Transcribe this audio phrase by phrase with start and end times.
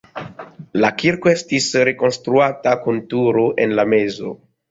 [0.83, 4.35] La kirko estis rekonstruata kun turo en la mezo.